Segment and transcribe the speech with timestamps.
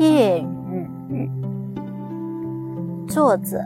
[0.00, 0.40] 夜
[1.10, 1.30] 雨，
[3.06, 3.62] 作者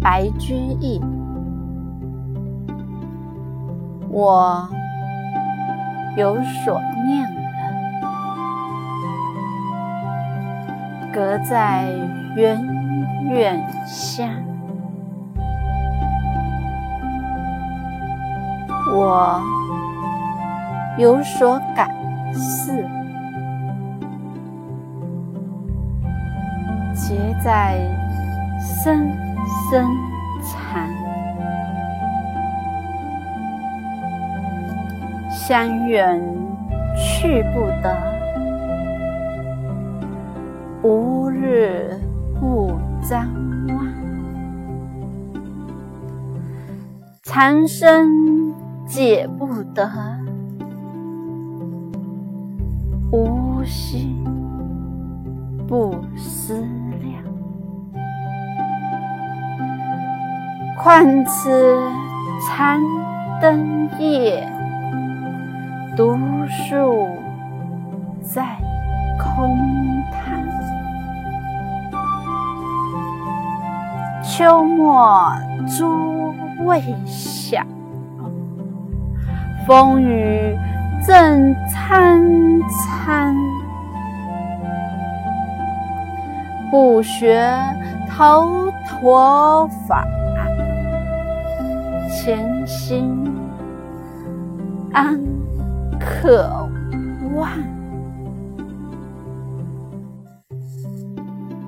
[0.00, 0.98] 白居易。
[4.08, 4.66] 我
[6.16, 7.42] 有所念了，
[11.12, 11.92] 隔在
[12.36, 12.58] 远
[13.28, 14.30] 远乡。
[18.94, 19.42] 我
[20.96, 21.90] 有所感
[22.32, 22.82] 似。
[27.10, 27.76] 结在
[28.62, 29.10] 深
[29.68, 29.84] 深
[30.44, 30.88] 禅，
[35.28, 36.22] 相远
[36.96, 37.92] 去不得，
[40.84, 41.98] 无日
[42.38, 43.26] 不张
[43.66, 43.88] 望。
[47.24, 48.54] 残生
[48.86, 49.90] 解不得，
[53.10, 54.19] 无心
[55.70, 56.54] 不思
[57.00, 57.22] 量。
[60.76, 61.78] 况此
[62.44, 62.80] 残
[63.40, 64.48] 灯夜，
[65.96, 67.06] 独树
[68.20, 68.42] 在
[69.16, 69.56] 空
[70.10, 70.42] 堂。
[74.24, 75.30] 秋末
[75.68, 77.62] 诸未晓，
[79.68, 80.58] 风雨
[86.70, 87.42] 不学
[88.08, 90.06] 头陀法。
[92.08, 93.26] 前心
[94.92, 95.18] 安
[95.98, 96.68] 可
[97.34, 97.48] 望？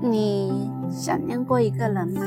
[0.00, 2.22] 你想念过一个人吗？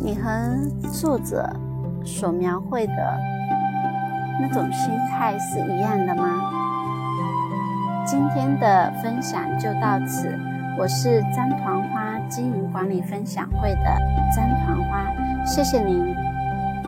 [0.00, 1.48] 你和作者
[2.04, 3.18] 所描绘的
[4.40, 6.50] 那种心态是一样的吗？
[8.10, 10.34] 今天的分享就到此，
[10.78, 12.18] 我是张团花。
[12.26, 13.84] 经营管理分享会的
[14.34, 15.12] 张团花，
[15.44, 16.27] 谢谢您。